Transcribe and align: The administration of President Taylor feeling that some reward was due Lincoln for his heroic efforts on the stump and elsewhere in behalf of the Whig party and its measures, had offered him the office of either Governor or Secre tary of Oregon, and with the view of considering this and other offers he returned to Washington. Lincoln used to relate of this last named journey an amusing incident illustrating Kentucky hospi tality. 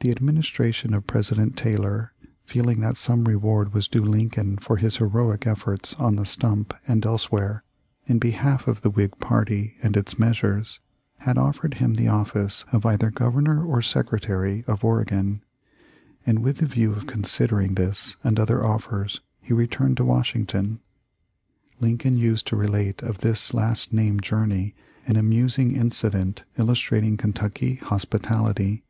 The 0.00 0.10
administration 0.10 0.94
of 0.94 1.06
President 1.06 1.56
Taylor 1.56 2.12
feeling 2.44 2.80
that 2.80 2.96
some 2.96 3.24
reward 3.24 3.72
was 3.72 3.86
due 3.86 4.02
Lincoln 4.02 4.56
for 4.56 4.78
his 4.78 4.96
heroic 4.96 5.46
efforts 5.46 5.94
on 5.94 6.16
the 6.16 6.24
stump 6.24 6.74
and 6.88 7.04
elsewhere 7.06 7.62
in 8.06 8.18
behalf 8.18 8.66
of 8.66 8.80
the 8.80 8.90
Whig 8.90 9.16
party 9.18 9.76
and 9.82 9.94
its 9.96 10.18
measures, 10.18 10.80
had 11.18 11.38
offered 11.38 11.74
him 11.74 11.94
the 11.94 12.08
office 12.08 12.64
of 12.72 12.84
either 12.86 13.10
Governor 13.10 13.62
or 13.64 13.80
Secre 13.80 14.18
tary 14.18 14.64
of 14.64 14.82
Oregon, 14.84 15.44
and 16.26 16.38
with 16.42 16.56
the 16.56 16.66
view 16.66 16.92
of 16.94 17.06
considering 17.06 17.74
this 17.74 18.16
and 18.24 18.40
other 18.40 18.64
offers 18.64 19.20
he 19.40 19.52
returned 19.52 19.98
to 19.98 20.04
Washington. 20.04 20.80
Lincoln 21.78 22.16
used 22.16 22.46
to 22.48 22.56
relate 22.56 23.02
of 23.02 23.18
this 23.18 23.52
last 23.52 23.92
named 23.92 24.22
journey 24.22 24.74
an 25.06 25.14
amusing 25.16 25.76
incident 25.76 26.42
illustrating 26.56 27.16
Kentucky 27.18 27.76
hospi 27.76 28.18
tality. 28.18 28.82